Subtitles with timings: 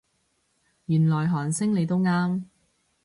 [0.87, 2.45] 原來韓星你都啱